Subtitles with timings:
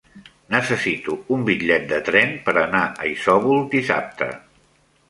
[0.53, 4.35] Necessito un bitllet de tren per anar a Isòvol dissabte.